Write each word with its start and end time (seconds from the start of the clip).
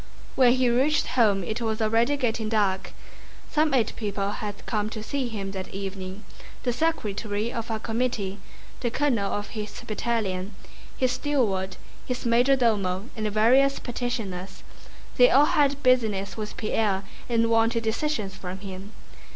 When 0.33 0.53
he 0.53 0.67
reached 0.67 1.05
home 1.09 1.43
it 1.43 1.61
was 1.61 1.79
already 1.79 2.17
getting 2.17 2.49
dark. 2.49 2.93
Some 3.51 3.71
eight 3.75 3.95
people 3.95 4.31
had 4.31 4.65
come 4.65 4.89
to 4.89 5.03
see 5.03 5.27
him 5.27 5.51
that 5.51 5.67
evening: 5.71 6.23
the 6.63 6.73
secretary 6.73 7.53
of 7.53 7.69
a 7.69 7.79
committee, 7.79 8.39
the 8.79 8.89
colonel 8.89 9.31
of 9.31 9.49
his 9.49 9.79
battalion, 9.85 10.55
his 10.97 11.11
steward, 11.11 11.77
his 12.03 12.25
major 12.25 12.55
domo, 12.55 13.11
and 13.15 13.27
various 13.29 13.77
petitioners. 13.77 14.63
They 15.17 15.29
all 15.29 15.45
had 15.45 15.83
business 15.83 16.35
with 16.35 16.57
Pierre 16.57 17.03
and 17.29 17.51
wanted 17.51 17.83
decisions 17.83 18.33
from 18.35 18.57
him. 18.61 18.93